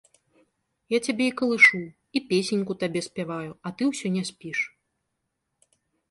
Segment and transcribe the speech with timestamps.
[0.91, 1.81] Я цябе і калышу
[2.19, 4.59] і песеньку табе спяваю, а ты ўсё не спіш.